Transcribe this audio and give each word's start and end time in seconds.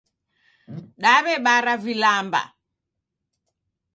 Daw'ebara 1.01 1.75
vilamba 1.83 2.41